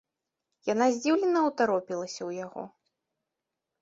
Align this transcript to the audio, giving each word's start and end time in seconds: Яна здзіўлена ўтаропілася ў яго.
Яна 0.69 0.87
здзіўлена 0.95 1.39
ўтаропілася 1.49 2.17
ў 2.29 2.45
яго. 2.45 2.63